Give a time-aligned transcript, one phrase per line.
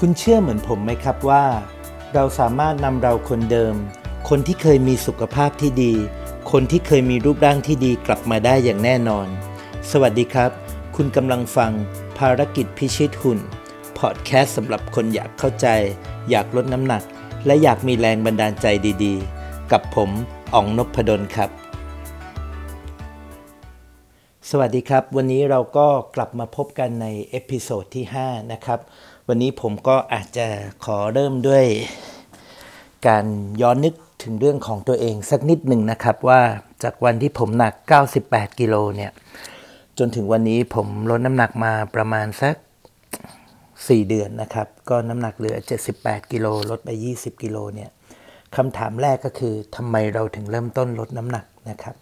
[0.00, 1.44] คุณเชื่อเหมือนผมไหมครับว่า
[2.14, 3.74] เราสามารถนำเราคนเดิม
[4.28, 5.92] คนที่เคยมีสุขภาพที่ดี
[6.50, 9.26] คนที่เคยมีรูปร่างที่ดีกลับมาได้อย่างแน่นอน
[9.90, 10.50] สวัสดีครับ
[10.96, 11.72] คุณกำลังฟัง
[12.18, 13.38] ภารกิจพิชิตหุ่น
[13.98, 15.66] พอดแคสต์สำหรับคนอยากเข้าใจ
[16.30, 17.02] อยากลดน้ำหนัก
[17.46, 18.66] และอยากมีแรงบันดาลใจ
[19.04, 20.10] ดีๆ กับผม
[20.54, 21.50] อ๋องนพดลครับ
[24.50, 28.80] สวัสดีครับ วันนี้เราก็กลับมาพบกันใน episode ที่ 5 นะครับ
[29.28, 30.46] วันนี้ผมก็อาจจะ
[30.84, 31.64] ขอเริ่มด้วย
[33.08, 33.24] การ
[33.62, 36.40] ย้อนนึกถึงเรื่องของตัวเองสักนิดหนึ่งนะครับว่า
[36.82, 37.74] จากวันที่ผมหนัก
[38.16, 39.10] 98 กิโลเนี่ย
[39.98, 42.54] จนถึงวันนี้ผมลดน้ำหนักมาประมาณสัก
[43.30, 45.56] 4 เดือนนะครับ ก็น้ำหนักเหลือ
[45.94, 47.90] 78 กิโลลดไป 20 กิโลเนี่ย
[48.56, 51.94] คำถามแรกก็คือทำไมเราถึงเริ่มต้นลดน้ำหนักนะครับ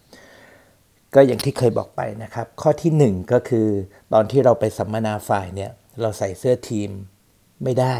[1.13, 3.67] ก็อย่างที่เคยบอกไปนะครับ ข้อที่ 1 ก็คือ
[4.13, 5.71] ตอนที่เราไปสัมมนาฝ่ายเนี่ย
[6.01, 6.89] เราใส่เสื้อทีม
[7.63, 7.95] ไม่ได้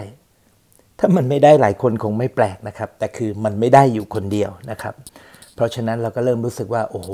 [0.99, 4.93] ถ้ามันไม่ได้หลายคนคงไม่แปลกนะครับ แต่คือมันไม่ได้อยู่คนเดียวนะครับ
[5.55, 7.11] เพราะฉะนั้นเราก็เริ่มรู้สึกว่าโอ้โห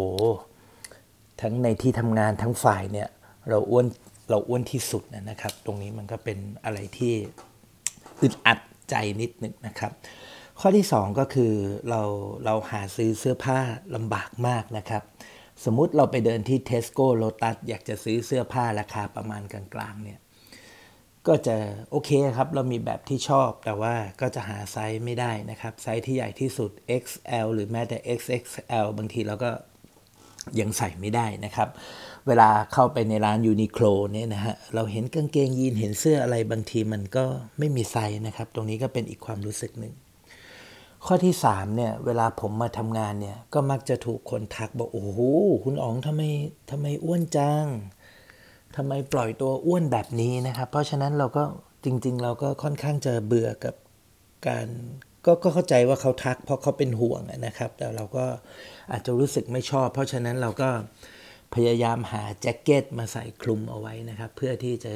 [1.42, 3.10] ทั้งในที่ทำงานทั้งฝ่ายเนี่ย
[3.50, 3.86] เราอ้วน
[4.30, 7.14] เราอ้วนที่สุดนะครับ ตรงนี้มันก็เป็นอะไรที่
[8.22, 9.92] อึดอัดใจนิดนึงนะครับ
[10.60, 11.54] ข้อที่ 2 ก็คือ
[11.90, 12.02] เรา
[12.46, 13.60] เราหาซื้อเสื้อผ้า
[13.96, 15.04] ลำบากมากนะครับ
[15.66, 20.20] สมมุติเราไปเดินที่เทสโก้โลตัสอยากจะซื้อเสื้อผ้าราคาประมาณกลางๆเนี่ย
[21.30, 21.58] ก็จะ
[21.92, 26.72] โอเคครับ เรามีแบบที่ชอบแต่ว่าก็จะหาไซส์ไม่ได้นะครับ ไซส์ที่ใหญ่ที่สุด
[27.04, 29.52] XL หรือแม้แต่ XXL บางทีเราก็
[30.60, 31.70] ยังใส่ไม่ได้นะครับ
[32.28, 37.26] เวลาเข้าไปในร้าน Uniqlo เนี่ยนะฮะ เราเห็นกางเกงยีนเห็นเสื้ออะไรบางทีมันก็
[37.60, 39.94] ไม่มีไซส์นะครับ ตรงนี้ก็เป็นอีกความรู้สึกหนึ่ง
[41.06, 45.20] ข้อที่3เนี่ย เวลาผมมาทำงานเนี่ย ก็มักจะถูกคนทักบอก โอ้โห
[45.64, 46.22] คุณอ๋องทำไม
[46.70, 47.66] ทำไมอ้วนจัง
[48.76, 51.44] ทำไมปล่อยตัวอ้วนแบบนี้นะครับ เพราะฉะนั้นเราก็
[51.86, 53.76] จริง ๆ เราก็ค่อนข้างจะเบื่อกับ
[54.48, 54.68] การ
[55.26, 58.26] ก็ก็เข้าใจว่าเขาทักเพราะเขาเป็นห่วงนะครับ แต่เราก็
[58.92, 60.70] อาจจะรู้สึกไม่ชอบ เพราะฉะนั้นเราก็
[61.56, 64.94] พยายามหาแจ็คเก็ตมาใส่คลุมเอาไว้นะครับ เพื่อที่จะ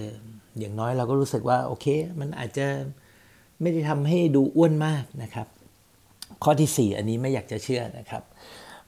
[0.60, 1.86] อย่างน้อยเราก็รู้สึกว่าโอเค
[2.20, 2.68] มันอาจจะ
[3.62, 5.48] ไม่ได้ทำให้ดูอ้วนมากนะครับ
[6.44, 8.24] ข้อที่ 4 อันนี้ไม่อยากจะเชื่อนะครับ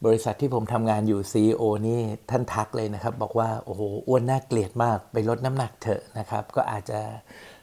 [0.06, 7.00] บริษัทที่ผมทำงานอยู่ CEO นี่ท่านทักเลยนะครับ บอกว่า โอ้โห อ้วนน่าเกลียดมากไปลดน้ำหนักเถอะนะครับ ก็อาจจะ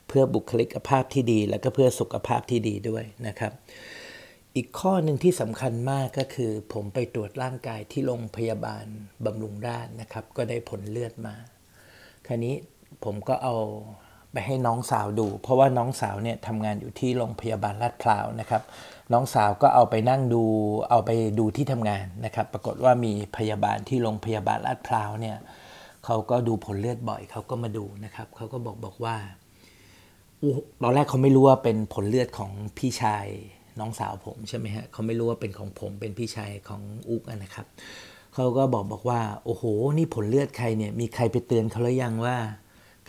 [0.08, 3.52] เพื่อบุคลิกภาพที่ดี แล้วก็เพื่อสุขภาพที่ดีด้วยนะครับ
[4.56, 8.84] อีกข้อหนึ่งที่สำคัญมากก็คือ ผมไปตรวจร่างกายที่โรงพยาบาล
[9.24, 11.34] บำรุงราษนะครับ ก็ได้ผลเลือดมา
[12.26, 12.54] คราวนี้
[13.04, 13.56] ผมก็เอา
[14.32, 18.62] ไปให้น้องสาวดู เพราะว่าน้องสาวเนี่ยทำงานอยู่ที่โรงพยาบาลลาดพร้าวนะครับ
[19.12, 20.42] น้องสาวก็เอาไปนั่งดู
[20.90, 25.36] เอาไปดูที่ทำงานนะครับ ปรากฏว่ามีพยาบาลที่โรงพยาบาลลาดพร้าวเนี่ย
[26.04, 29.16] เขาก็ดูผลเลือดบ่อยเขาก็มาดูนะครับเขาก็บอกบอกว่า
[30.82, 33.26] ตอนแรกเขาไม่รู้ว่าเป็นผลเลือดของพี่ชาย
[33.80, 37.66] น้องสาวผมใช่ไหมฮะเขาไม่รู้ว่าเป็นของผมเป็นพี่ชายของอุ๊กนะครับ
[38.34, 39.64] เขาก็บอกบอกว่า โอ้โห
[39.98, 42.36] นี่ผลเลือดใครเนี่ยมีใครไปเตือนเขาหรือยังว่า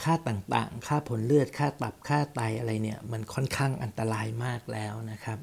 [0.03, 5.39] ค่าต่างๆ ค่าผลเลือดค่าตับค่าไตอะไรเนี่ย มันค่อนข้างอันตรายมากแล้วนะครับ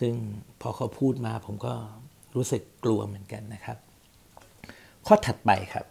[0.00, 0.14] ซึ่ง
[0.60, 1.74] พอเขาพูดมาผมก็
[2.34, 3.78] รู้สึกกลัวเหมือนกันนะครับ
[5.06, 5.86] ข้อถัดไปครับ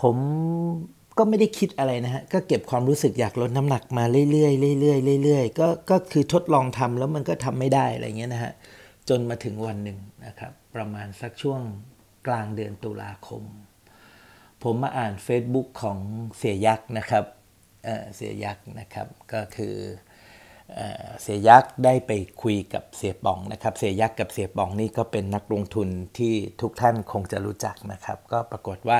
[0.00, 0.16] ผม
[1.18, 8.52] ก็ไม่ได้คิดอะไรนะฮะ ก็เก็บความรู้สึกอยากลดน้ำหนักมาเรื่อยๆเรื่อยๆเรื่อยๆก็ก็คือทดลองทำแล้วมันก็ทำไม่ได้อะไรเงี้ยนะฮะ
[9.08, 11.60] จนมาถึงวันหนึ่งนะครับ ประมาณสักช่วง
[12.26, 13.42] กลางเดือนตุลาคม
[14.62, 15.98] ผมมาอ่าน Facebook ของ
[16.38, 17.24] เสียยักษ์นะครับ
[17.84, 25.88] เเสียยักษ์นะครับ ก็คือเเสียยักษ์ได้ไปคุยกับเสียป๋องนะครับ เสียยักษ์กับเสียป๋องนี่ก็เป็นนักลงทุน
[26.18, 28.98] ที่ทุกท่านคงจะรู้จักนะครับ ก็ปรากฏว่า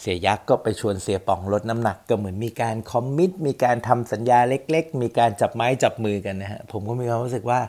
[0.00, 7.60] เสียยักษ์ก็ไปชวนเสียป๋องลดน้ำหนักก็เหมือนมีการคอมมิตมีการทำสัญญาเล็ก ๆ มีการจับไม้จับมือกันนะฮะผมก็มีความรู้สึกว่า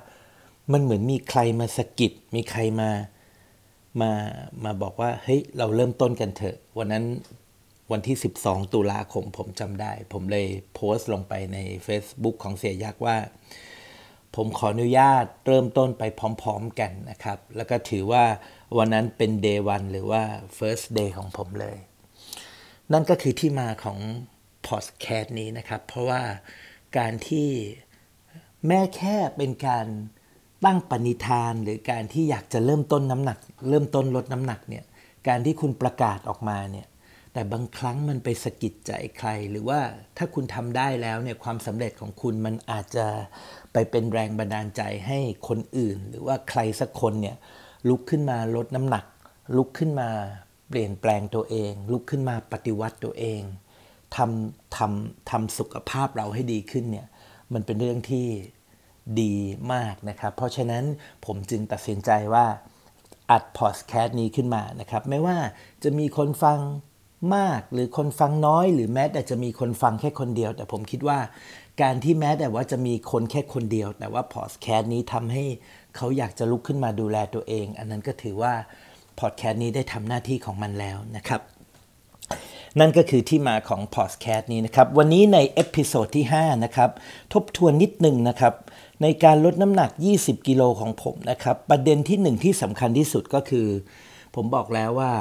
[0.71, 2.89] มันเหมือนมีใครมาสะกิดมีใครมา
[4.01, 4.11] มา
[4.63, 7.03] มาบอกว่าเฮ้ยเราเริ่มต้นกันเถอะ วันนั้น
[7.91, 11.57] วันที่ 12 ตุลาคมผมจำได้ ผมเลยโพสต์ลงไปใน
[11.87, 13.17] Facebook ของเสียยักษ์ว่า
[14.35, 18.23] ผมขออนุญาตเริ่มต้นไปพร้อมๆกันนะครับ แล้วก็ถือว่า
[18.77, 20.21] วันนั้นเป็น day one หรือว่า
[20.57, 21.77] first day ของผมเลย
[22.93, 23.99] นั่นก็คือที่มาของ
[24.67, 26.21] พอดแคสต์นี้นะครับ เพราะว่า
[26.97, 27.49] การที่
[28.67, 29.85] แม้แค่เป็นการ
[30.65, 33.37] ตั้งปณิธานหรือการที่อยากจะเริ่มต้นน้ำหนัก
[33.69, 34.83] เริ่มต้นลดน้ำหนักเนี่ย
[35.27, 36.87] การที่คุณประกาศออกมาเนี่ย
[37.33, 39.79] แต่บางครั้งมันไปสะกิดใจใคร หรือว่า
[40.17, 43.07] ถ้าคุณทำได้แล้วเนี่ยความสำเร็จของคุณมันอาจจะ
[43.73, 47.37] ไปเป็นแรงบันดาลใจให้คนอื่น หรือว่าใครสักคนเนี่ย
[47.89, 49.05] ลุกขึ้นมาลดน้ำหนัก
[49.57, 50.09] ลุกขึ้นมา
[50.69, 53.41] เปลี่ยนแปลงตัวเอง ลุกขึ้นมาปฏิวัติตัวเอง
[54.15, 57.07] ทำทำทำสุขภาพเราให้ดีขึ้นเนี่ย
[57.53, 58.27] มันเป็นเรื่องที่
[59.21, 59.33] ดี
[59.73, 60.83] มากนะครับ เพราะฉะนั้น
[61.25, 62.45] ผมจึงตัดสินใจว่า
[63.31, 65.37] อัดพอดแคสต์นี้ขึ้นมานะครับ ไม่ว่า
[65.83, 66.59] จะมีคนฟัง
[67.35, 71.19] มาก หรือคนฟังน้อย หรือแม้แต่จะมีคนฟังแค่คนเดียว แต่ผมคิดว่า
[71.81, 75.43] การที่แม้แต่ว่าจะมีคนแค่คนเดียว แต่ว่าพอดแคสต์นี้ทำให้
[75.95, 78.53] เขาอยากจะลุกขึ้นมาดูแลตัวเอง อันนั้นก็ถือว่า
[79.19, 81.41] พอดแคสต์นี้ได้ทำหน้าที่ของมันแล้วนะครับ
[82.79, 86.89] นั่นก็คือที่มาของพอดแคสต์นี้นะครับ วันนี้ใน episode ที่5นะครับ
[87.33, 88.53] ทบทวนนิดหนึ่งนะครับ
[89.01, 93.67] ในการลดน้ำหนัก 20 กิโลของผมนะครับ ประเด็นที่หนึ่งที่สำคัญที่สุดก็คือ
[94.35, 95.11] ผมบอกแล้วว่า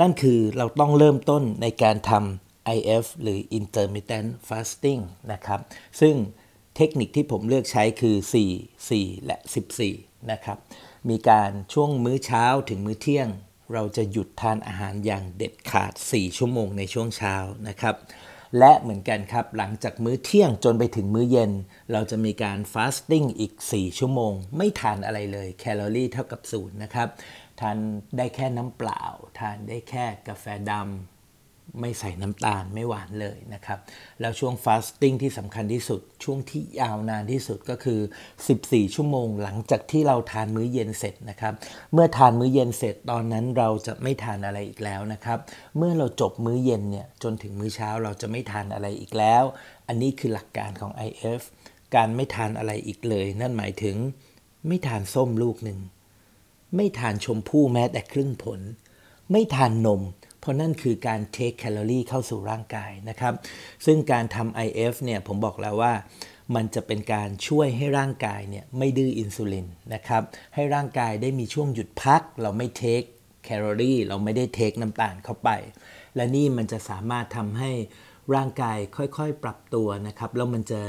[0.00, 5.00] นั่นคือเราต้องเริ่มต้นในการทำ IF หรือ intermittent fasting
[5.32, 5.60] นะครับ
[6.00, 6.14] ซึ่ง
[6.76, 8.16] เทคนิคที่ผมเลือกใช้คือ
[8.68, 9.36] 4 4 และ
[9.84, 10.58] 14 นะครับ
[11.08, 13.28] มีการช่วงมื้อเช้าถึงมื้อเที่ยง
[13.72, 17.36] เราจะหยุดทานอาหารอย่างเด็ดขาด 4 ชั่วโมงในช่วงเช้า
[17.68, 17.96] นะครับ
[18.58, 21.52] และเหมือนกันครับ หลังจากมื้อเที่ยงจนไปถึงมื้อเย็น
[21.92, 27.08] เราจะมีการฟาสติ้งอีก 4 ชั่วโมง ไม่ทานอะไรเลย แคลอรี่เท่ากับศูนย์นะครับ
[27.60, 27.76] ทาน
[28.16, 29.02] ได้แค่น้ำเปล่า
[29.40, 30.84] ทานได้แค่กาแฟดำ
[31.80, 33.78] ไม่ใส่น้ำตาลไม่หวานเลยนะครับ
[34.20, 38.00] แล้วช่วงฟาสติ้งที่สำคัญที่สุด ช่วงที่ยาวนานที่สุดก็คือ
[38.46, 41.54] 14 ชั่วโมงหลังจากที่เราทานมื้อเย็นเสร็จนะครับ
[41.92, 45.38] เมื่อทานมื้อเย็นเสร็จตอนนั้นเราจะไม่ทานอะไรอีกแล้วนะครับ
[45.76, 49.44] เมื่อเราจบมื้อเย็นเนี่ยจนถึงมื้อเช้าเราจะไม่ทานอะไรอีกแล้ว
[49.88, 51.42] อันนี้คือหลักการของ IF
[51.94, 53.96] การไม่ทานอะไรอีกเลย นั่นหมายถึง
[54.66, 55.80] ไม่ทานส้มลูกหนึ่ง
[56.76, 58.60] ไม่ทานชมพู่แม้แต่ครึ่งผล
[59.30, 60.02] ไม่ทานนม
[60.40, 63.34] เพราะนั่นคือการเทคแคลอรี่เข้าสู่ร่างกายนะครับ
[63.86, 65.92] ซึ่งการทำ IF เนี่ยผมบอกแล้วว่า
[66.54, 70.22] มันจะเป็นการช่วยให้ร่างกายเนี่ยไม่ดื้ออินซูลินนะครับ
[70.54, 73.02] ให้ร่างกายได้มีช่วงหยุดพัก เราไม่เทค
[73.44, 75.50] แคลอรี่ เราไม่ได้เทคน้ำตาลเข้าไป
[76.16, 77.70] และนี่มันจะสามารถทำให้
[78.34, 80.82] ร่างกายค่อยๆปรับตัวนะครับ แล้วมันจะ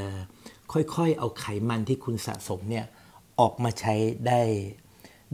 [0.73, 2.85] ค่อยๆเอาไขมันที่คุณสะสมเนี่ย
[3.39, 3.95] ออกมาใช้
[4.27, 4.41] ได้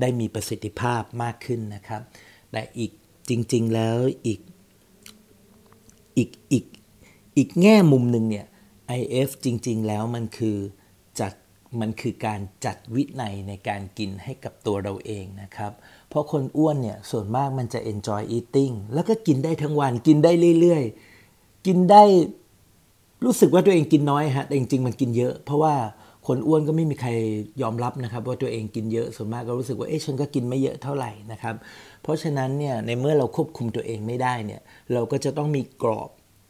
[0.01, 2.01] ได้มีประสิทธิภาพมากขึ้นนะครับ
[2.51, 2.92] แต่อีก
[3.30, 4.40] จริง ๆ แล้วอีก
[6.18, 6.66] อีกอีก
[7.38, 8.46] อีกแง่มุมหนึ่งเนี่ย
[9.00, 10.57] IF จริง ๆ แล้วมันคือ
[11.19, 11.34] จัด
[11.81, 15.72] มันคือการจัดวินัยในการกินให้กับตัวเราเองนะครับ
[16.10, 20.84] เพราะคนอ้วนเนี่ยส่วนมากมันจะ enjoy eating แล้วก็กินได้ทั้งวันกินได้เรื่อย
[21.25, 22.04] ๆ กินได้
[23.25, 25.75] รู้สึกว่าตัวเองกินน้อยฮะแต่จริง ๆ มันกินเยอะ เพราะว่า
[26.31, 27.12] คนอ้วนก็ไม่มีใคร
[27.62, 31.56] ยอมรับนะครับว่าตัวเองกินเยอะส่วนมากก็รู้สึกว่าเอ๊ะฉันก็กินไม่เยอะเท่าไหร่นะครับ
[32.04, 34.62] เพราะฉะนั้นเนี่ยในเมื่อเราควบคุมตัวเองไม่ได้เนี่ย
[34.94, 36.10] เราก็จะต้องมีกรอบ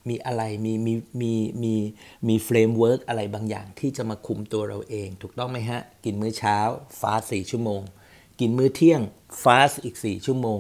[0.10, 1.34] มีอะไรมีมีมี
[1.64, 1.74] มี
[2.28, 6.58] มี framework อะไรบางอย่างที่จะมาคุมตัวเราเอง ถูกต้องไหมฮะ กินมื้อเช้า
[7.00, 7.82] fast สี่ชั่วโมง
[8.40, 9.02] กินมื้อเที่ยง
[9.44, 10.60] fast อีก 4 ชั่วโมง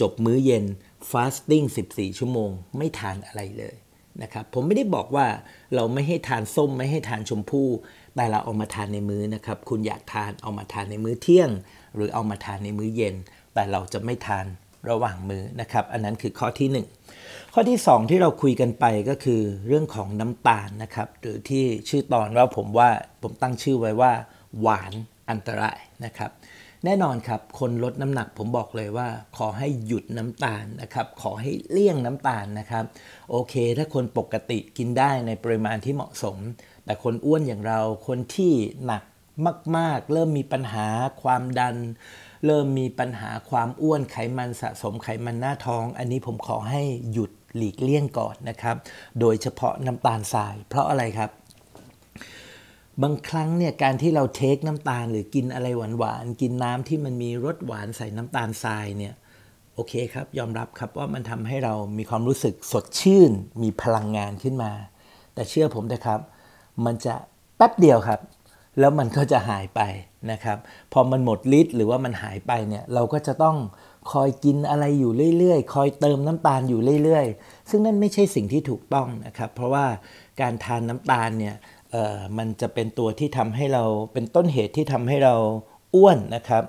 [0.00, 0.64] จบมื้อเย็น
[1.10, 3.76] fasting 14 ชั่วโมง ไม่ทานอะไรเลย
[4.22, 5.26] นะครับผมไม่ได้บอกว่า
[5.74, 7.68] เราไม่ให้ทานส้มไม่ให้ทานชมพู่
[8.18, 11.50] แต่เราเอามาทานในมื้อนะครับ คุณอยากทานเอามาทานในมื้อเที่ยง
[11.94, 13.14] หรือเอามาทานในมื้อเย็น
[13.54, 14.46] แต่เราจะไม่ทาน
[14.90, 16.68] ระหว่างมื้อนะครับ อันนั้นคือข้อที่
[17.14, 22.88] 1 ข้อที่ 2 ที่เราคุยกันไปก็คือเรื่องของน้ำตาลนะครับ หรือที่ชื่อตอนว่าผมว่า
[23.22, 24.12] ผมตั้งชื่อไว้ว่า
[24.60, 24.92] หวาน
[25.30, 26.30] อันตรายนะครับ
[26.84, 32.84] แน่นอนครับ คนลดน้ำหนักผมบอกเลยว่า ขอให้หยุดน้ำตาลนะครับ ขอให้เลี่ยงน้ำตาลนะครับ
[33.30, 36.36] โอเค ถ้าคนปกติกินได้ในปริมาณที่เหมาะสม
[36.88, 38.52] แต่คนอ้วนอย่างเราคนที่
[38.86, 39.02] หนัก
[39.76, 40.86] มาก ๆ เริ่มมีปัญหา
[41.22, 41.76] ความดัน
[42.46, 48.76] เริ่มมีปัญหาความอ้วนไขมันสะสมไขมันหน้าท้อง อันนี้ผมขอให้หยุดหลีกเลี่ยงก่อนนะครับ
[49.20, 51.30] โดยเฉพาะน้ำตาลทราย เพราะอะไรครับ
[53.02, 55.66] บางครั้งเนี่ยการที่เราเทคน้ำตาลหรือกินอะไร
[55.98, 59.14] หวานๆกินน้ำที่มันมีรสหวานใส่น้ำตาลทรายเนี่ย
[59.74, 64.72] โอเคครับ ยอมรับครับว่ามันทำให้เรามีความรู้สึกสดชื่น มีพลังงานขึ้นมา
[65.34, 66.20] แต่เชื่อผมนะครับ
[66.84, 67.14] มันจะ
[67.56, 68.20] แป๊บเดียวครับ
[68.78, 69.80] แล้วมันก็จะหายไป
[70.30, 70.58] นะครับ
[70.92, 73.56] พอมันหมดฤทธิ์หรือว่ามันหายไปเนี่ยเราก็จะต้อง
[74.12, 79.86] คอยกินอะไรอยู่เรื่อยๆ คอยเติมน้ำตาลอยู่เรื่อยๆ ซึ่งนั่นไม่ใช่สิ่งที่ถูกต้องนะครับ เพราะว่า
[80.40, 81.56] การทานน้ำตาลเนี่ย
[82.38, 85.34] มันจะเป็นตัวที่ทำให้เราเป็นต้นเหตุที่ทำให้เรา
[85.94, 86.62] อ้วนนะครับ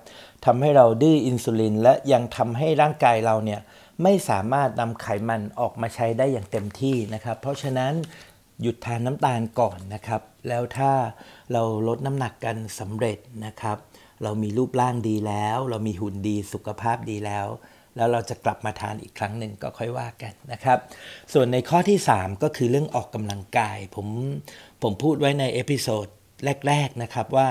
[0.45, 3.61] ทำให้เราดื้ออินซูลิน และยังทำให้ร่างกายเราเนี่ย
[4.03, 7.93] ไม่สามารถนำไขมันออกมาใช้ได้อย่างเต็มที่นะครับ เพราะฉะนั้น
[8.61, 10.91] หยุดทานน้ำตาลก่อนนะครับ แล้วถ้า
[11.53, 13.77] เราลดน้ำหนักกันสำเร็จนะครับ
[14.23, 17.47] เรามีรูปร่างดีแล้ว เรามีหุ่นดีสุขภาพดีแล้ว
[17.95, 20.77] แล้วเราจะกลับมาทานอีกครั้งหนึ่งก็ค่อยว่ากันนะครับ
[21.33, 24.07] ส่วนในข้อที่ 3 ก็คือเรื่องออกกำลังกาย ผม
[24.83, 26.07] ผมพูดไว้ใน episode
[26.67, 27.47] แรกๆนะครับว่า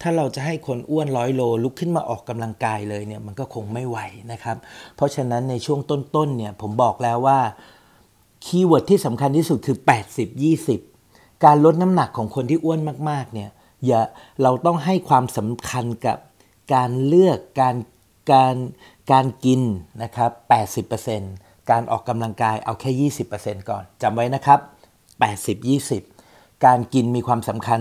[0.00, 3.98] ถ้าเราจะให้คนอ้วนร้อยโลลุกขึ้นมาออกกำลังกายเลยเนี่ยมันก็คงไม่ไหว
[4.32, 4.56] นะครับ
[4.96, 7.40] เพราะฉะนั้นในช่วงต้นๆเนี่ยผมบอกแล้วว่า
[8.44, 9.76] keyword ที่สำคัญที่สุดคือ
[10.60, 12.80] 80-20 การลดน้ำหนักของคนที่อ้วน
[13.10, 13.50] มากๆเนี่ย
[13.86, 14.00] อย่า
[14.42, 16.18] เราต้องให้ความสำคัญกับ
[16.74, 17.76] การเลือกการ
[18.32, 18.56] การ
[19.12, 19.60] การกิน
[20.02, 20.30] นะครับ
[21.00, 24.60] 80%การออกกำลังกายเอาแค่ 20%ก่อนจำไว้นะครับ
[25.40, 26.11] 80-20
[26.66, 27.80] การกินมีความสำคัญ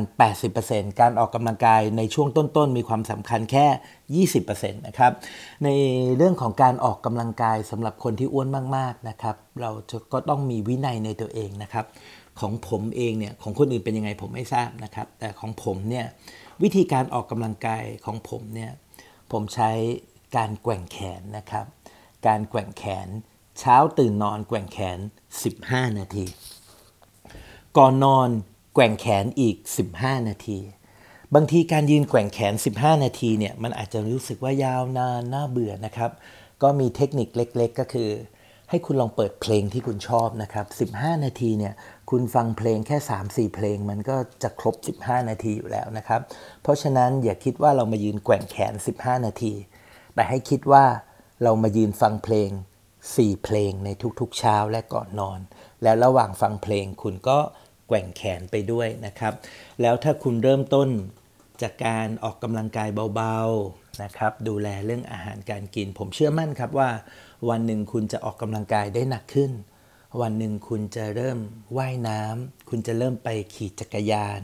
[0.49, 5.11] 80%การออกกำลังกายในช่วงต้นๆ มีความสำคัญแค่ 20%นะครับ
[5.63, 5.69] ใน
[6.17, 8.47] เรื่องของการออกกำลังกายสำหรับคนที่อ้วน
[8.77, 11.85] มากๆ นะครับ เราจะก็ต้องมีวินัยในตัวเองนะครับ
[12.39, 16.05] ของผมเองเนี่ย ของคนอื่นเป็นยังไงผมไม่ทราบนะครับ แต่ของผมเนี่ย
[16.63, 18.71] วิธีการออกกำลังกายของผมเนี่ย
[19.31, 19.71] ผมใช้
[20.37, 21.65] การแกว่งแขนนะครับ
[22.27, 23.07] การแกว่งแขน
[23.59, 24.99] เช้าตื่นนอนแกว่งแขน
[25.47, 26.25] 15 นาที
[27.77, 28.29] ก่อนนอน
[28.73, 29.55] แกว่งแขนอีก
[29.93, 30.59] 15 นาที
[31.35, 36.11] บางทีการยืนแกว่งแขน 15 นาทีเนี่ยมันอาจจะรู้สึกว่ายาวนานน่าเบื่อนะครับ
[36.61, 38.09] ก็มีเทคนิคเล็ก ๆ ก็คือ
[38.69, 41.73] ให้คุณลองเปิดเพลงที่คุณชอบนะครับ 15 นาทีเนี่ย
[42.09, 46.21] คุณฟังเพลงแค่ 3-4 เพลงมันก็จะครบ 15 นาทีอยู่แล้วนะครับ
[46.61, 49.53] เพราะฉะนั้นอย่าคิดว่าเรามายืนแกว่งแขน 15 นาที
[50.15, 50.85] แต่ให้คิดว่า
[51.43, 52.49] เรามายืนฟังเพลง
[52.97, 55.39] 4 เพลงในทุกๆเช้าและก่อนนอน
[55.83, 57.39] แล้วระหว่างฟังเพลงคุณก็
[57.91, 59.33] แกว่งแขนไปด้วยนะครับ
[59.81, 60.89] แล้วถ้าคุณเริ่มต้น
[61.61, 66.89] จากการออกกำลังกายเบาๆนะครับดูแลเรื่องอาหารการกิน ผมเชื่อมั่นครับว่า
[67.49, 69.51] วันหนึ่งคุณจะออกกำลังกายได้หนักขึ้น
[70.21, 71.37] วันหนึ่งคุณจะเริ่ม
[71.77, 74.41] ว่ายน้ำคุณจะเริ่มไปขี่จักรยาน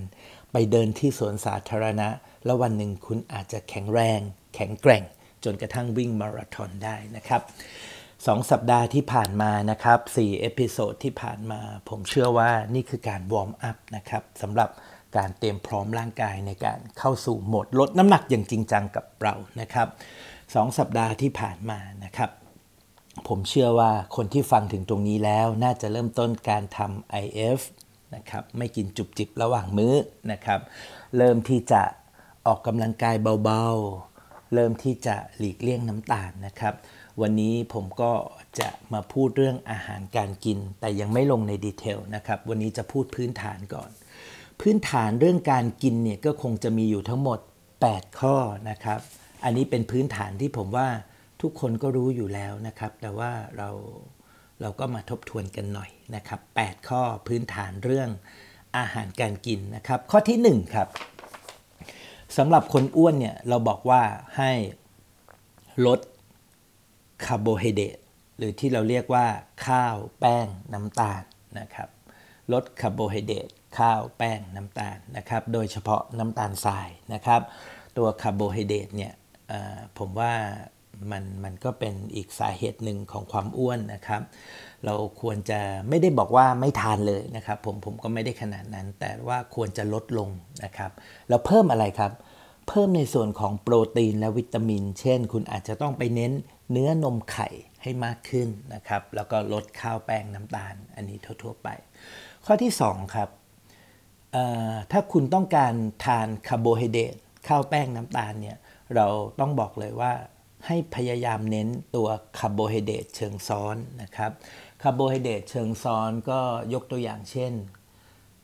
[0.52, 2.10] ไปเดินที่สวนสาธารณะ
[2.46, 4.20] แล้ววันหนึ่งคุณอาจจะแข็งแรง
[4.56, 5.04] แข็งแกร่ง
[5.44, 7.42] จนกระทั่งวิ่งมาราธอนได้นะครับ
[8.26, 14.70] สองสัปดาห์ที่ผ่านมานะครับสี่ episode ที่ผ่านมา ผมเชื่อว่านี่คือการ warm up นะครับสำหรับ
[15.18, 19.88] การเตรียมพร้อมร่างกายในการเข้าสู่โหมดลดน้ำหนักอย่างจริงจังกับเรานะครับ
[20.56, 22.30] สองสัปดาห์ที่ผ่านมานะครับ
[23.28, 27.60] ผมเชื่อว่าคนที่ฟังถึงตรงนี้แล้วน่าจะเริ่มต้นการทำ IF
[28.16, 29.94] นะครับไม่กินจุบจิบระหว่างมื้อ
[30.32, 30.60] นะครับ
[31.18, 31.82] เริ่มที่จะ
[32.48, 36.74] ออกกำลังกายเบาๆ เริ่มที่จะหลีกเลี่ยงน้ำตาลนะครับ
[37.22, 38.12] วันนี้ผมก็
[38.60, 43.90] จะมาพูดเรื่องอาหารการกิน แต่ยังไม่ลงในดีเทลนะครับ วันนี้จะพูดพื้นฐานก่อน
[44.62, 47.40] พื้นฐานเรื่องการกินเนี่ยก็คงจะมีอยู่ทั้งหมด
[47.80, 48.36] 8 ข้อ
[48.70, 49.00] นะครับ
[49.44, 50.88] อันนี้เป็นพื้นฐานที่ผมว่า
[51.42, 53.70] ทุกคนก็รู้อยู่แล้วนะครับ แต่ว่าเรา
[54.62, 58.10] เราก็มาทบทวนกันหน่อยนะครับ 8 ข้อพื้นฐานเรื่อง
[58.78, 60.88] อาหารการกินนะครับ ข้อที่ 1 ครับ
[62.38, 64.02] สำหรับคนอ้วนเนี่ยเราบอกว่า
[64.38, 64.52] ให้
[65.86, 66.00] ลด
[67.26, 67.98] คาร์โบไฮเดรต
[68.38, 69.26] หรือที่เราเรียกว่า
[69.68, 71.22] ข้าวแป้งน้ำตาล
[71.60, 71.90] นะครับ
[72.54, 77.42] ลดคาร์โบไฮเดรตข้าวแป้งน้ำตาลนะครับโดยเฉพาะน้ำตาลทรายนะครับ
[77.98, 79.14] ตัวคาร์โบไฮเดรตเนี่ย
[79.98, 80.34] ผมว่า
[81.12, 84.22] มันมันก็เป็นอีกสาเหตุหนึ่งของความอ้วนนะครับ
[84.86, 85.60] เราควรจะ
[85.90, 90.30] ไม่ได้บอกว่าไม่ทานเลยนะครับผมผมก็ไม่ได้ขนาดนั้น แต่ว่าควรจะลดลง
[90.64, 90.92] นะครับ
[91.30, 92.12] แล้วเพิ่มอะไรครับ
[92.68, 96.32] เพิ่มในส่วนของโปรตีนและวิตามิน เช่น คุณอาจจะต้องไปเน้น
[96.72, 97.50] เนื้อนมไข่
[97.82, 101.70] ให้มากขึ้นนะครับ แล้วก็ลดข้าวแป้งน้ำตาล อันนี้ทั่วๆไป
[102.46, 103.30] ข้อที่ 2 ครับ
[104.92, 105.74] ถ้าคุณต้องการ
[106.06, 107.16] ทานคาร์โบไฮเดรต
[107.48, 108.58] ข้าวแป้งน้ำตาลเนี่ย
[108.96, 109.08] เรา
[109.40, 110.12] ต้องบอกเลยว่า
[110.66, 112.08] ให้พยายามเน้นตัว
[112.40, 114.32] คาร์โบไฮเดรตเชิงซ้อนนะครับ
[114.84, 116.40] คาร์โบไฮเดรตเชิงซ้อนก็
[116.74, 117.54] ยกตัวอย่างเช่น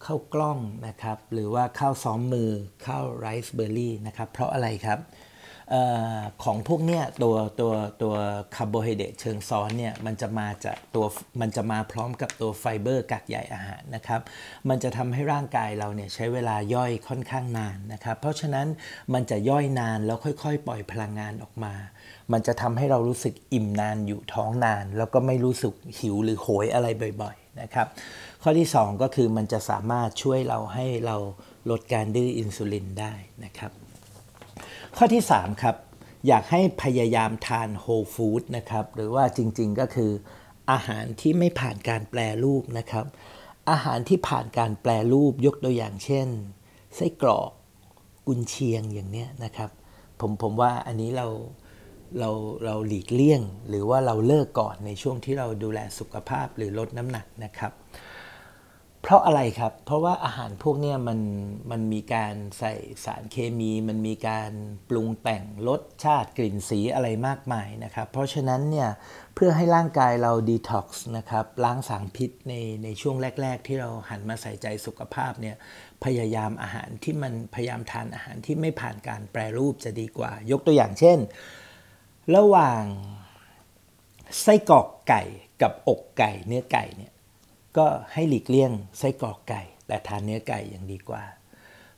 [0.06, 2.52] ข้าวกล้องนะครับ หรือว่าข้าวซ้อมมือ
[2.86, 5.23] ข้าวไรซ์เบอร์รี่นะครับ เพราะอะไรครับออ
[6.44, 8.16] ของพวกเนี้ยตัวตัวตัว
[8.56, 11.06] คาร์โบไฮเดรตเชิงซ้อนเนี่ยมันจะมาจากตัว
[11.42, 14.22] มันจะมาพร้อมกับตัวไฟเบอร์กากใยอาหารนะครับ
[14.70, 18.68] มันจะทำให้ร่างกายเราเนี่ยใช้เวลาย่อยค่อนข้างนานนะครับ เพราะฉะนั้น
[19.14, 21.74] มันจะย่อยนานแล้วค่อยๆ ปล่อยพลังงานออกมา
[22.32, 26.88] มันจะทำให้เรารู้สึกอิ่มนานอยู่ท้องนาน แล้วก็ไม่รู้สึกหิวหรือโหยอะไร
[27.22, 27.88] บ่อยๆนะครับ
[28.44, 31.18] ข้อที่ 2 ก็คือมันจะสามารถช่วยเราให้เรา
[31.70, 33.14] ลดการดื้ออินซูลินได้
[33.46, 33.72] นะครับ
[34.98, 35.76] ข้อที่ 3 ครับ
[36.28, 40.12] อยากให้พยายามทานโฮลฟู้ดนะครับ หรือว่าจริงๆก็คือ
[40.72, 43.06] อาหารที่ไม่ผ่านการแปลรูปนะครับ
[43.70, 46.28] อาหารที่ผ่านการแปลรูปยกตัวอย่างเช่น
[46.96, 47.52] ไส้กรอก
[48.28, 49.70] กุนเชียงอย่างเนี้ยนะครับ
[50.20, 51.28] ผมผมว่าอันนี้เรา
[52.20, 52.30] เรา
[52.66, 57.72] เราหลีกเลี่ยง หรือว่าเราเลิกก่อนในช่วงที่เราดูแลสุขภาพหรือลดน้ำหนักนะครับ
[59.06, 61.20] เพราะอะไรครับ เพราะว่าอาหารพวกนี้มัน
[61.72, 62.74] มันมีการใส่
[63.06, 64.52] สารเคมี มันมีการ
[64.90, 68.90] ปรุงแต่งรสชาติกลิ่นสีอะไรมากมายนะครับ เพราะฉะนั้นเนี่ย
[69.36, 75.56] เพื่อให้ร่างกายเราดีท็อกซ์นะครับล้างสารพิษในในช่วงแรก ๆ ที่เราหันมาใส่ใจสุขภาพเนี่ย
[76.04, 81.18] พยายามอาหารที่มันพยายามทานอาหารที่ไม่ผ่านการแปรรูปจะดีกว่า ยกตัวอย่างเช่น
[82.36, 82.84] ระหว่าง
[84.42, 85.24] ไส้กรอกไก่
[85.62, 87.13] กับอกไก่เนื้อไก่เนี่ย
[87.78, 91.24] ก็ให้หลีกเลี่ยงไส้กรอกไก่ แต่ทานเนื้อไก่อยังดีกว่า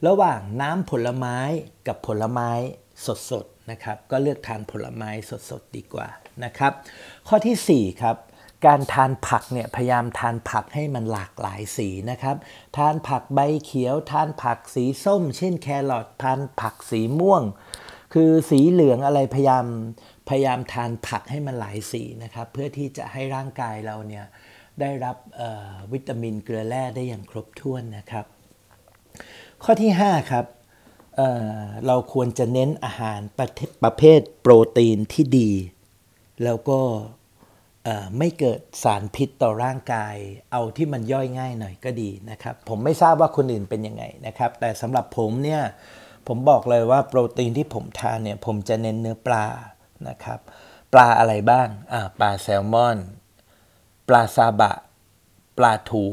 [0.08, 1.38] ระหว่างน้ำผลไม้
[1.88, 2.50] กับผลไม้
[3.32, 5.10] สดๆนะครับก็เลือกทานผลไม้
[5.50, 6.08] สดๆดีกว่า
[6.44, 6.72] นะครับ
[7.28, 8.18] ข้อทีสี่4ครับ
[8.66, 12.36] การทานผักเนี่ยพยายามทานผักให้มันหลากหลายสีนะครับ
[12.78, 17.44] ทานผักใบเขียว ทานผักสีส้ม เช่นแครอททานผักสีม่วง
[18.14, 19.66] คือสีเหลืองอะไรพยายาม
[20.30, 24.26] พยายามทานผักให้มันหลายสีนะครับ เพื่อที่จะให้ร่างกายเราเนี่ย
[24.82, 25.18] ได้รับ
[25.94, 28.26] วิตามินเกลือแร่ได้อย่างครบถ้วนนะครับ
[29.64, 30.46] ข้อที่ 5 ครับ
[31.16, 33.48] เเราควรจะเน้นอาหารประ
[33.84, 35.52] ประเภทโปรตีนที่ดี
[36.44, 36.80] แล้วก็
[38.18, 40.16] ไม่เกิดสารพิษต่อร่างกาย
[40.52, 45.62] เอาที่มันย่อยง่ายหน่อยก็ดีนะครับ ผมไม่ทราบว่าคนอื่นเป็นยังไงนะครับ แต่สำหรับผมเนี่ย
[46.28, 49.46] ผมบอกเลยว่าโปรตีนที่ผมทานเนี่ยผมจะเน้นเนื้อปลา
[50.08, 50.40] นะครับ
[50.94, 52.98] ปลาอะไรบ้าง อ่าปลาแซลมอน
[54.08, 54.72] ปลาซาบะ
[55.58, 56.06] ปลาทู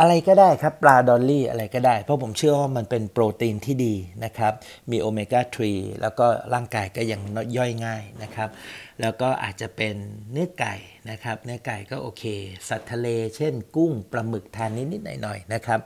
[0.00, 4.52] อะไรก็ได้ครับ ปลาดอลลี่อะไรก็ได้ เพราะผมเชื่อว่ามันเป็นโปรตีนที่ดีนะครับ
[4.90, 5.40] มีโอเมก้า
[5.72, 7.20] 3 แล้วก็ร่างกายก็ยัง
[7.56, 8.48] ย่อยง่ายนะครับ
[9.00, 9.94] แล้วก็อาจจะเป็น
[10.32, 10.74] เนื้อไก่
[11.10, 12.24] นะครับ เนื้อไก่ก็โอเค
[12.68, 15.80] สัตว์ทะเล เช่น กุ้งปลาหมึกทานนิดๆหน่อยๆนะครับ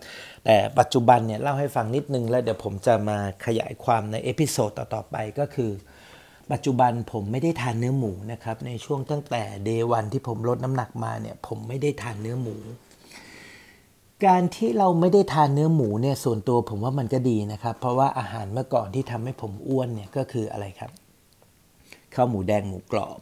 [0.45, 5.71] แต่ปัจจุบันเนี่ยเล่าให้ฟังนิดนึงแล้วเดี๋ยวผมจะมาขยายความใน episode ต่อๆไปก็คือ
[6.53, 12.57] ปัจจุบันผมไม่ได้ทานเนื้อหมูนะครับ ในช่วงตั้งแต่ day one ที่ผมลดน้ำหนักมาเนี่ยผมไม่ได้ทานเนื้อหมู
[14.27, 20.91] การที่เราไม่ได้ทานเนื้อหมูเนี่ยส่วนตัวผมว่ามันก็ดีนะครับ เพราะว่าอาหารเมื่อก่อนที่ทำให้ผมอ้วนเนี่ยก็คืออะไรครับ
[22.15, 23.19] ข้าวหมูแดงหมูกรอบ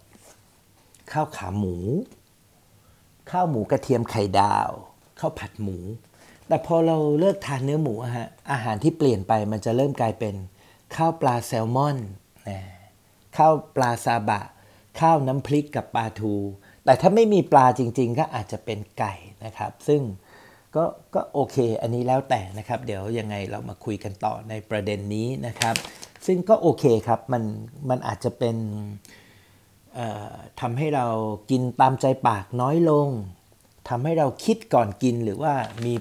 [1.12, 1.76] ข้าวขาหมู
[3.30, 4.70] ข้าวหมูกระเทียมไข่ดาว
[5.18, 5.78] ข้าวผัดหมู
[6.48, 10.34] แต่พอเราเลิกทานเนื้อหมูฮะอาหารที่เปลี่ยนไปมันจะเริ่มกลายเป็น
[10.96, 11.96] ข้าวปลาแซลมอน
[12.48, 12.60] นะ
[13.36, 14.40] ข้าวปลาซาบะ
[15.00, 16.34] ข้าวน้ำพริกกับปลาทู
[16.84, 19.14] แต่ถ้าไม่มีปลาจริง ๆ ก็อาจจะเป็นไก่
[19.44, 20.02] นะครับ ซึ่ง
[20.76, 25.74] ก็ก็โอเค อันนี้แล้วแต่นะครับ เดี๋ยวยังไงเรามาคุยกันต่อในประเด็นนี้นะครับ
[26.26, 27.42] ซึ่งก็โอเคครับ มัน
[27.90, 28.56] มันอาจจะเป็น
[30.60, 31.06] ทำให้เรา
[31.50, 33.08] กินตามใจปากน้อยลง
[33.88, 35.94] ทำให้เราคิดก่อนกินหรือว่ามี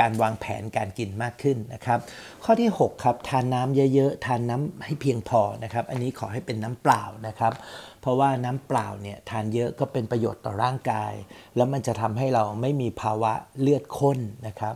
[0.00, 1.98] การวางแผนการกินมากขึ้นนะครับ
[2.44, 7.52] ข้อที่ 6 ครับ ทานน้ำเยอะๆ ทานน้ำให้เพียงพอนะครับ อันนี้ขอให้เป็นน้ำเปล่านะครับ
[8.00, 11.12] เพราะว่าน้ำเปล่าเนี่ยทานเยอะก็เป็นประโยชน์ต่อร่างกาย
[11.56, 14.74] แล้วมันจะทำให้เราไม่มีภาวะเลือดข้นนะครับ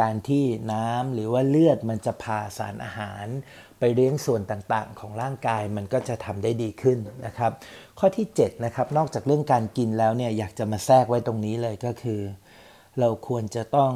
[0.00, 3.26] การที่น้ำหรือว่าเลือดมันจะพาสารอาหาร
[3.78, 7.52] ไปเลี้ยงส่วนต่างๆ ของร่างกายมันก็จะทำได้ดีขึ้นนะครับ
[7.98, 12.20] ข้อที่7นะครับนอกจากเรื่องการกินแล้วเนี่ยอยากจะมาแทรกไว้ตรงนี้เลยก็คือ
[13.00, 13.92] เราควรจะต้อง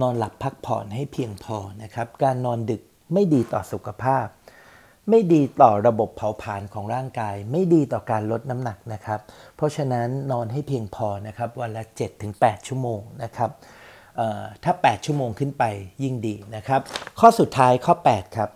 [0.00, 4.26] นอนหลับพักผ่อนให้เพียงพอนะครับ การนอนดึกไม่ดีต่อสุขภาพ
[5.10, 9.20] ไม่ดีต่อระบบเผาผลาญของร่างกาย ไม่ดีต่อการลดน้ำหนักนะครับ
[9.56, 11.82] เพราะฉะนั้นนอนให้เพียงพอนะครับ วันละ
[12.24, 13.50] 7-8 ชั่วโมงนะครับ
[14.64, 15.64] ถ้า 8 ชั่วโมงขึ้นไป
[16.02, 16.80] ยิ่งดีนะครับ
[17.20, 18.50] ข้อสุดท้ายข้อ 8 ครับ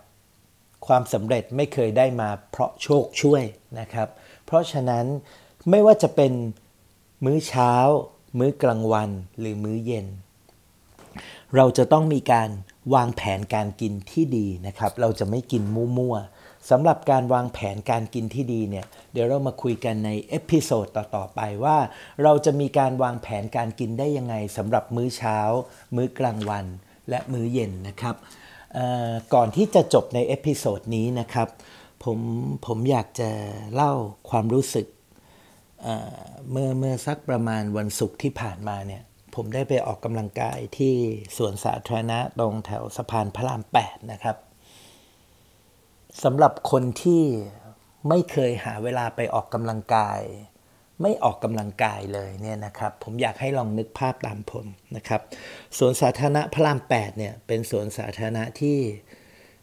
[0.87, 3.43] ความสำเร็จไม่เคยได้มาเพราะโชคช่วย
[3.79, 4.07] นะครับ
[4.45, 5.05] เพราะฉะนั้น
[5.69, 6.33] ไม่ว่าจะเป็น
[7.25, 7.73] มื้อเช้า
[8.39, 10.07] มื้อกลางวัน หรือมื้อเย็น
[11.55, 12.49] เราจะต้องมีการ
[12.95, 15.63] วางแผนการกินที่ดีนะครับ เราจะไม่กิน
[15.97, 21.77] มั่วๆสำหรับการวางแผนการกินที่ดีเนี่ยเดี๋ยวเรามาคุยกันใน episode ต่อๆไปว่า
[22.23, 25.37] เราจะมีการวางแผนการกินได้ยังไงสำหรับมื้อเช้า
[25.95, 26.65] มื้อกลางวัน
[27.09, 28.15] และมื้อเย็นนะครับ
[29.33, 31.47] ก่อนที่จะจบใน episode นี้นะครับ
[32.03, 32.19] ผม
[32.65, 33.29] ผมอยากจะ
[33.73, 33.93] เล่า
[34.29, 34.87] ความรู้สึก
[36.51, 39.03] เมื่อเมื่อสักประมาณวันศุกร์ที่ผ่านมาเนี่ย
[39.37, 40.95] ผมได้ไปออกกำลังกายที่
[41.37, 44.37] สวนสาธารณะตรงแถวสะพานพระราม 8 นะครับ
[46.23, 47.23] สำหรับคนที่
[48.09, 50.21] ไม่เคยหาเวลาไปออกกำลังกาย
[51.01, 55.21] ไม่ออกกำลังกายเลยเนี่ยนะครับ ผมอยากให้ลองนึกภาพตามผมนะครับ
[55.77, 58.77] สวนสาธารณะพระราม 8 เนี่ยเป็นสวนสาธารณะที่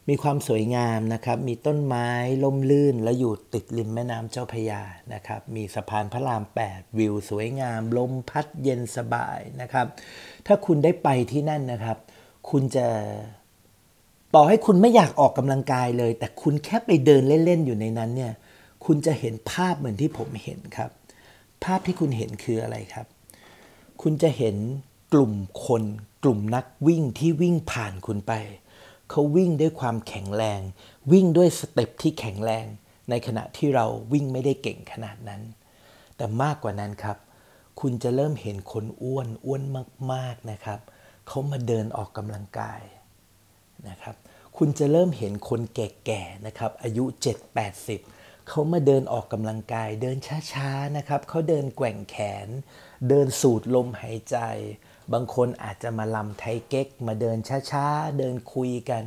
[0.09, 2.09] มีความสวยงามนะครับ มีต้นไม้
[2.45, 4.83] ล่มลื่น และอยู่ติดริมแม่น้ำเจ้าพยา
[5.14, 9.87] นะครับ มีสะพานพระราม 8 วิวสวยงาม ลมพัดเย็นสบายนะครับ
[10.47, 11.99] ถ้าคุณได้ไปที่นั่นนะครับ
[12.51, 12.87] คุณจะ
[14.35, 18.33] ต่อให้คุณไม่อยากออกกำลังกายเลย แต่คุณแค่ไปเดินเล่น ๆ อยู่ในนั้นเนี่ย
[18.85, 20.90] คุณจะเห็นภาพเหมือนที่ผมเห็นครับ
[21.64, 23.07] ภาพที่คุณเห็นคืออะไรครับ
[24.03, 24.57] คุณจะเห็น
[25.12, 25.33] กลุ่ม
[25.67, 25.83] คน
[26.25, 28.33] กลุ่มนักวิ่งที่วิ่งผ่านคุณไป
[29.11, 30.61] เขาวิ่งด้วยความแข็งแรง
[31.12, 32.67] วิ่งด้วยสเต็ปที่แข็งแรง
[33.11, 35.43] ในขณะที่เราวิ่งไม่ได้เก่งขนาดนั้น
[36.17, 37.19] แต่มากกว่านั้นครับ
[37.81, 39.62] คุณจะเริ่มเห็นคนอ้วนอ้วน
[40.12, 40.81] มากๆนะครับ
[41.29, 42.83] เขามาเดินออกกำลังกาย
[43.88, 44.17] นะครับ
[44.57, 47.05] คุณจะเริ่มเห็นคนแก่ๆนะครับอายุ
[47.77, 50.17] 7-80 เขามาเดินออกกำลังกาย เดิน
[50.53, 52.49] ช้าๆนะครับเขาเดินแกว่งแขน
[53.09, 54.37] เดินสูดลมหายใจ
[55.12, 57.37] บางคนอาจจะมาลำไทยเก๊ก มาเดิน
[57.71, 59.05] ช้าๆ เดินคุยกัน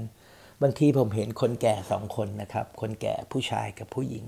[0.61, 4.25] บางทีผมเห็นคนแก่สองคนนะครับ คนแก่ผู้ชายกับผู้หญิง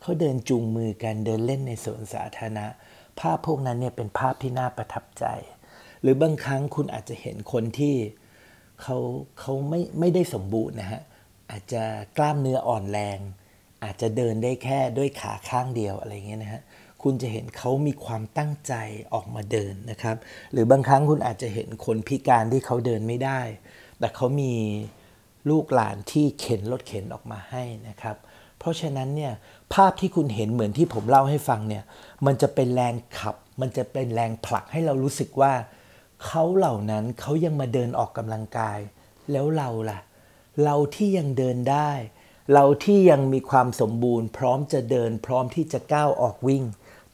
[0.00, 2.66] เขาเดินจูงมือกันเดินเล่นในสวนสาธารณะ
[3.20, 5.24] ภาพพวกนั้นเนี่ยเป็นภาพที่น่าประทับใจ
[6.02, 7.94] หรือบางครั้งคุณอาจจะเห็นคนที่
[8.82, 8.98] เขา
[9.40, 11.02] เขาไม่ไม่ได้สมบูรณ์นะฮะ
[11.50, 11.82] อาจจะ
[12.18, 13.18] กล้ามเนื้ออ่อนแรง
[13.84, 16.62] อาจจะเดินได้แค่ด้วยขาข้างเดียวอะไรเงี้ยนะฮะ
[17.02, 18.74] คุณจะเห็นเขามีความตั้งใจ
[19.14, 20.16] ออกมาเดินนะครับ
[20.52, 23.40] หรือบางครั้งคุณอาจจะเห็นคนพิการที่เขาเดินไม่ได้
[23.98, 24.52] แต่เขามี
[25.50, 28.16] ลูกหลานที่เข็นรถเข็นออกมาให้นะครับ
[28.58, 29.32] เพราะฉะนั้นเนี่ย
[29.74, 31.84] ภาพที่คุณเห็นเหมือนที่ผมเล่าให้ฟังเนี่ย
[32.26, 35.52] มันจะเป็นแรงขับ มันจะเป็นแรงผลักให้เรารู้สึกว่า
[36.24, 38.78] เขาเหล่านั้นเขายังมาเดินออกกำลังกาย
[39.32, 40.00] แล้วเราล่ะ
[40.64, 41.90] เราที่ยังเดินได้
[42.54, 46.64] เราที่ยังมีความสมบูรณ์ พร้อมจะเดินพร้อมที่จะก้าวออกวิ่ง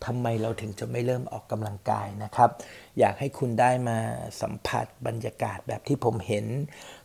[0.07, 2.51] ทำไมเราถึงจะไม่เริ่มออกกำลังกายนะครับ
[2.99, 3.99] อยากให้คุณได้มา
[4.41, 6.47] สัมผัสบรรยากาศแบบที่ผมเห็น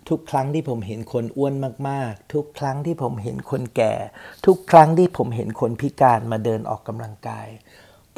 [0.09, 1.53] ทุกครั้งที่ผมเห็นคนอ้วน
[1.89, 3.93] มากๆ ทุกครั้งที่ผมเห็นคนแก่
[4.45, 7.47] ทุกครั้งที่ผมเห็นคนพิการมาเดินออกกำลังกาย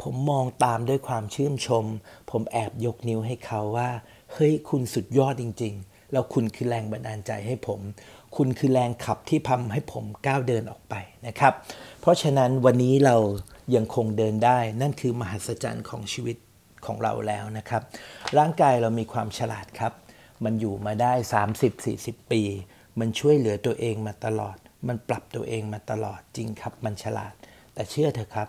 [0.02, 1.84] ผมมองตามด้วยความชื่นชม
[2.30, 3.90] ผมแอบยกนิ้วให้เขาว่า
[4.32, 7.80] เฮ้ยคุณสุดยอดจริง ๆ แล้วคุณคือแรงบันดาลใจให้ผม
[8.36, 10.94] คุณคือแรงขับที่ทำให้ผมก้าวเดินออกไป
[11.26, 11.52] นะครับ
[12.00, 13.16] เพราะฉะนั้นวันนี้เรา
[13.74, 16.36] ยังคงเดินได้ นั่นคือมหัศจรรย์ของชีวิต
[16.86, 17.82] ของเราแล้วนะครับ
[18.38, 19.92] ร่างกายเรามีความฉลาดครับ
[20.44, 21.12] มันอยู่มาได้
[21.72, 22.42] 30-40 ปี
[23.00, 24.56] มันช่วยเหลือตัวเองมาตลอด
[24.88, 27.34] มันปรับตัวเองมาตลอดจริงครับ มันฉลาด
[27.74, 28.48] แต่เชื่อเถอะครับ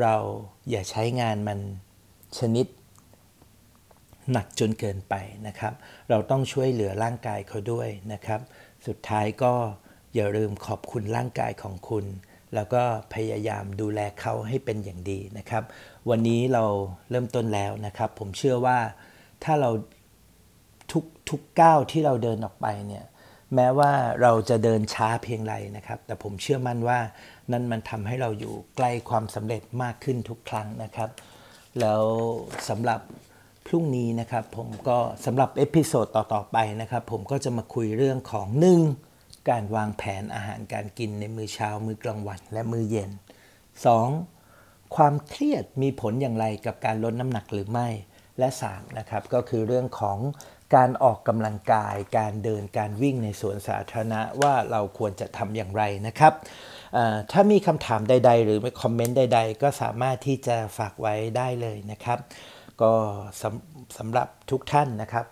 [0.00, 0.14] เรา
[0.70, 1.58] อย่าใช้งานมัน
[2.38, 2.66] ชนิด
[4.32, 5.14] หนักจนเกินไป
[5.46, 5.74] นะครับ
[6.10, 8.40] เราต้องช่วยเหลือร่างกายเขาด้วยนะครับ
[8.86, 9.52] สุดท้ายก็
[10.14, 12.04] อย่าลืมขอบคุณร่างกายของคุณ
[12.54, 12.82] แล้วก็
[13.14, 15.64] พยายามดูแลเขาให้เป็นอย่างดีนะครับ
[16.10, 16.64] วันนี้เรา
[17.10, 18.78] เริ่มต้นแล้วนะครับ ผมเชื่อว่า
[19.44, 19.70] ถ้าเรา
[20.92, 23.04] ทุกทุกก้าวที่เราเดินออกไปเนี่ย
[23.54, 26.98] แม้ว่าเราจะเดินช้าเพียงไรนะครับ แต่ผมเชื่อมั่นว่า
[27.52, 31.10] นั่นมันทำให้เราอยู่ใกล้ความสำเร็จมากขึ้นทุกครั้งนะครับ
[31.80, 32.02] แล้ว
[32.68, 33.00] สำหรับ
[33.66, 38.80] พรุ่งนี้นะครับ ผมก็สำหรับ episode ต่อๆไปนะครับ ผมก็จะมาคุยเรื่องของหนึ่ง
[39.50, 43.10] การวางแผนอาหารการกินในมื้อเช้า มื้อกลางวัน และมื้อเย็น
[44.22, 44.96] 2.
[44.96, 47.88] ความเครียดมีผลอย่างไรกับการลดน้ำหนักหรือไม่
[48.38, 50.18] และ3นะครับก็คือเรื่องของ
[50.76, 56.32] การออกกำลังกาย การเดินการวิ่งในสวนสาธารณะว่าเราควรจะทำอย่างไรนะครับ
[57.32, 62.18] ถ้ามีคำถามใด ๆ หรือคอมเมนต์ใด ๆ ก็สามารถที่จะฝากไว้ได้เลยนะครับ
[62.82, 62.92] ก็
[63.40, 65.26] สำสำหรับทุกท่านนะครับ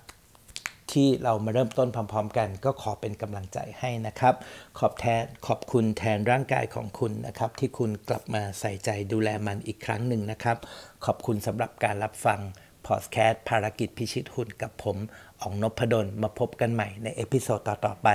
[0.95, 4.35] ที่เรามาเริ่มต้นพร้อม ๆ กัน ก็ขอเป็นกำลังใจให้นะครับ
[4.79, 10.57] ขอบแทนขอบคุณแทนร่างกายของคุณนะครับ ที่คุณกลับมาใส่ใจดูแลมันอีกครั้งหนึ่งนะครับ
[11.05, 12.41] ขอบคุณสำหรับการรับฟัง
[12.87, 14.97] พอดแคสต์ภารกิจพิชิตหุ่นกับผม
[15.43, 18.09] อองนพดลมาพบกันใหม่ใน episode ต่อๆไป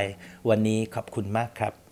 [0.49, 1.86] วันนี้ขอบคุณมากครับ